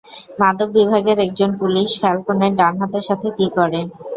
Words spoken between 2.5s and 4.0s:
ডান হাতের সাথে কী করে?